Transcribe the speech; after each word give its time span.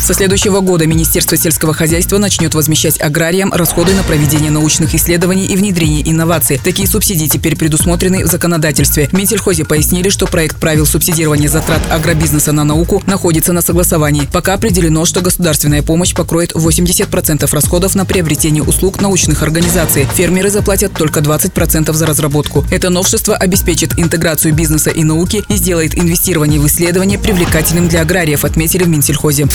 Со 0.00 0.12
следующего 0.12 0.60
года 0.60 0.86
Министерство 0.86 1.36
сельского 1.36 1.72
хозяйства 1.72 2.18
начнет 2.18 2.54
возмещать 2.54 3.00
аграриям 3.00 3.52
расходы 3.52 3.94
на 3.94 4.02
проведение 4.02 4.50
научных 4.50 4.94
исследований 4.94 5.46
и 5.46 5.56
внедрение 5.56 6.08
инноваций. 6.08 6.60
Такие 6.62 6.86
субсидии 6.86 7.26
теперь 7.26 7.56
предусмотрены 7.56 8.24
в 8.24 8.26
законодательстве. 8.26 9.08
В 9.08 9.14
Минсельхозе 9.14 9.64
пояснили, 9.64 10.10
что 10.10 10.26
проект 10.26 10.58
правил 10.58 10.84
субсидирования 10.84 11.48
затрат 11.48 11.80
агробизнеса 11.90 12.52
на 12.52 12.64
науку 12.64 13.02
находится 13.06 13.54
на 13.54 13.62
согласовании. 13.62 14.28
Пока 14.30 14.54
определено, 14.54 15.06
что 15.06 15.22
государственная 15.22 15.82
помощь 15.82 16.14
покроет 16.14 16.52
80% 16.52 17.50
расходов 17.50 17.94
на 17.94 18.04
приобретение 18.04 18.62
услуг 18.62 19.00
научных 19.00 19.42
организаций. 19.42 20.06
Фермеры 20.14 20.50
заплатят 20.50 20.92
только 20.92 21.20
20% 21.20 21.92
за 21.92 22.06
разработку. 22.06 22.66
Это 22.70 22.90
новшество 22.90 23.36
обеспечит 23.36 23.98
интеграцию 23.98 24.52
бизнеса 24.54 24.90
и 24.90 25.02
науки 25.02 25.42
и 25.48 25.56
сделает 25.56 25.96
инвестирование 25.96 26.60
в 26.60 26.66
исследования 26.66 27.18
привлекательным 27.18 27.88
для 27.88 28.02
аграриев, 28.02 28.44
отметили 28.44 28.84
в 28.84 28.88
Минсельхозе. 28.88 29.48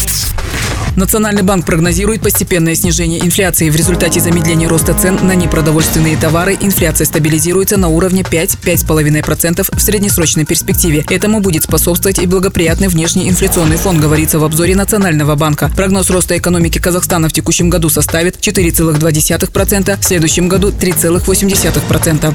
Национальный 0.95 1.43
банк 1.43 1.65
прогнозирует 1.65 2.21
постепенное 2.21 2.75
снижение 2.75 3.21
инфляции. 3.21 3.69
В 3.69 3.75
результате 3.75 4.19
замедления 4.19 4.67
роста 4.67 4.93
цен 4.93 5.17
на 5.21 5.33
непродовольственные 5.33 6.17
товары 6.17 6.57
инфляция 6.59 7.05
стабилизируется 7.05 7.77
на 7.77 7.87
уровне 7.87 8.23
5-5,5% 8.23 9.75
в 9.75 9.81
среднесрочной 9.81 10.45
перспективе. 10.45 11.05
Этому 11.09 11.39
будет 11.39 11.63
способствовать 11.63 12.19
и 12.19 12.25
благоприятный 12.25 12.89
внешний 12.89 13.29
инфляционный 13.29 13.77
фон, 13.77 14.01
говорится 14.01 14.39
в 14.39 14.43
обзоре 14.43 14.75
Национального 14.75 15.35
банка. 15.35 15.71
Прогноз 15.73 16.09
роста 16.09 16.37
экономики 16.37 16.79
Казахстана 16.79 17.29
в 17.29 17.33
текущем 17.33 17.69
году 17.69 17.89
составит 17.89 18.45
4,2%, 18.45 19.99
в 19.99 20.03
следующем 20.03 20.49
году 20.49 20.69
3,8%. 20.69 22.33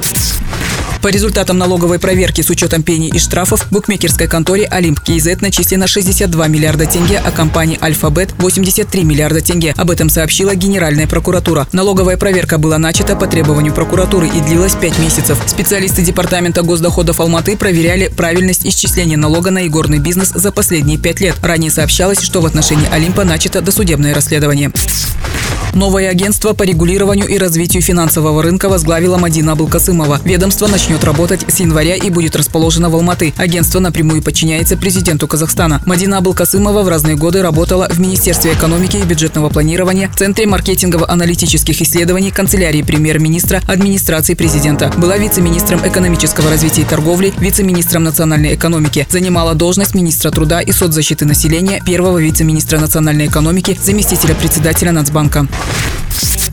По 1.05 1.09
результатам 1.09 1.59
налоговой 1.59 1.99
проверки 1.99 2.41
с 2.41 2.49
учетом 2.49 2.83
пений 2.83 3.11
и 3.11 3.19
штрафов 3.19 3.67
букмекерской 3.71 4.27
конторе 4.27 4.65
«Олимп 4.65 5.01
КИЗ» 5.01 5.39
начислено 5.39 5.87
62 5.87 6.49
миллиарда 6.49 6.87
тенге, 6.87 7.21
а 7.23 7.30
компании 7.30 7.79
«Альфабет» 7.83 8.33
83 8.38 9.05
миллиарда 9.05 9.43
тенге. 9.43 9.74
Об 9.77 9.91
этом 9.91 10.09
сообщила 10.09 10.55
Генеральная 10.55 11.07
прокуратура. 11.07 11.69
Налоговая 11.73 12.16
проверка 12.16 12.57
была 12.57 12.79
начата 12.79 13.16
по 13.16 13.27
требованию 13.27 13.74
прокуратуры 13.74 14.29
и 14.29 14.41
длилась 14.41 14.77
5 14.77 14.99
месяцев. 14.99 15.38
Специалисты 15.46 16.01
Департамента 16.01 16.63
госдоходов 16.63 17.21
Алматы 17.21 17.59
проверяли 17.59 18.09
правильность 18.09 18.65
исчисления 18.65 19.18
налога 19.18 19.51
на 19.51 19.66
игорный 19.66 19.99
бизнес 19.99 20.30
за 20.35 20.52
последние 20.52 20.96
5 20.96 21.21
лет. 21.21 21.37
Ранее 21.43 21.71
сообщалось, 21.71 22.23
что 22.23 22.41
в 22.41 22.46
отношении 22.46 22.89
«Олимпа» 22.91 23.24
начато 23.24 23.61
досудебное 23.61 24.15
расследование. 24.15 24.73
Новое 25.75 26.09
агентство 26.09 26.53
по 26.53 26.63
регулированию 26.63 27.27
и 27.27 27.37
развитию 27.37 27.83
финансового 27.83 28.45
рынка 28.45 28.69
возглавила 28.69 29.19
Мадина 29.19 29.53
Абылкасымова. 29.53 30.21
Ведомство 30.25 30.69
начнет 30.69 31.03
работать 31.03 31.45
с 31.49 31.59
января 31.59 31.97
и 31.97 32.11
будет 32.11 32.37
расположено 32.37 32.91
в 32.91 32.95
Алматы. 32.95 33.35
Агентство 33.37 33.80
напрямую 33.80 34.23
подчиняется 34.23 34.77
президенту 34.77 35.27
Казахстана. 35.27 35.83
Мадина 35.85 36.19
Абылкасымова 36.19 36.83
в 36.83 36.89
разные 36.89 37.17
годы 37.17 37.43
работала 37.43 37.89
в 37.91 37.99
Министерстве 37.99 38.52
экономики 38.52 38.99
и 38.99 39.02
бюджетного 39.02 39.49
планирования, 39.49 40.11
Центре 40.17 40.47
маркетингово-аналитических 40.47 41.83
исследований, 41.83 42.30
канцелярии 42.30 42.83
премьер-министра, 42.83 43.61
администрации 43.67 44.35
президента. 44.35 44.93
Была 44.97 45.19
вице-министром 45.19 45.80
экономического 45.85 46.51
развития 46.51 46.83
и 46.83 46.85
торговли, 46.85 47.33
вице-министром 47.39 48.05
национальной 48.05 48.55
экономики. 48.55 49.09
Занимала 49.11 49.55
должность 49.55 49.97
министра 49.97 50.30
труда 50.30 50.61
и 50.61 50.71
соцзащиты 50.71 51.25
населения, 51.25 51.83
первого 51.85 52.19
вице-министра 52.19 52.79
национальной 52.79 53.27
экономики, 53.27 53.77
заместителя 53.83 54.37
председателя 54.37 54.93
Нацбанка. 54.93 55.49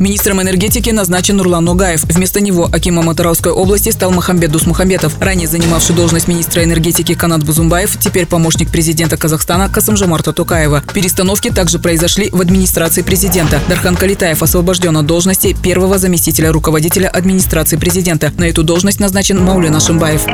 Министром 0.02 0.42
энергетики 0.42 0.90
назначен 0.90 1.38
Нурлан 1.38 1.64
Ногаев. 1.64 2.04
Вместо 2.06 2.42
него 2.42 2.68
Акима 2.74 3.04
Матарауской 3.04 3.52
области 3.52 3.92
стал 3.92 4.10
Махамбет 4.10 4.52
Дусмухамбетов. 4.52 5.22
Ранее 5.22 5.48
занимавший 5.48 5.96
должность 5.96 6.28
министра 6.28 6.64
энергетики 6.64 7.14
Канат 7.14 7.44
Бузумбаев, 7.44 8.00
теперь 8.00 8.26
помощник 8.26 8.72
президента 8.72 9.16
Казахстана 9.16 9.70
Касымжамарта 9.70 10.34
Тукаева. 10.34 10.84
Перестановки 10.92 11.52
также 11.52 11.78
произошли 11.78 12.30
в 12.32 12.42
администрации 12.42 13.04
президента. 13.04 13.62
Дархан 13.70 13.96
Калитаев 13.96 14.42
освобожден 14.42 14.98
от 14.98 15.06
должности 15.06 15.56
первого 15.62 16.00
заместителя 16.00 16.52
руководителя 16.52 17.08
администрации 17.08 17.78
президента. 17.78 18.34
На 18.40 18.46
эту 18.46 18.64
должность 18.64 19.00
назначен 19.00 19.40
Маулен 19.40 19.76
Ашимбаев. 19.76 20.26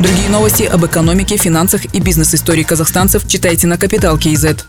Другие 0.00 0.30
новости 0.30 0.62
об 0.62 0.86
экономике, 0.86 1.36
финансах 1.36 1.94
и 1.94 2.00
бизнес-истории 2.00 2.62
казахстанцев 2.62 3.28
читайте 3.28 3.66
на 3.66 3.76
Капитал 3.76 4.16
Киезет. 4.16 4.64